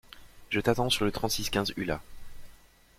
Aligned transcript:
Je 0.49 0.59
t'attends 0.59 0.89
sur 0.89 1.05
le 1.05 1.11
trente 1.11 1.29
six 1.29 1.51
quinze 1.51 1.73
Ulla. 1.77 2.01